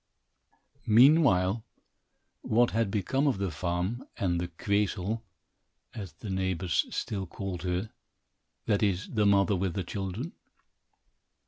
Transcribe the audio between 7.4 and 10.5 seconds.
her that is, the mother with the children.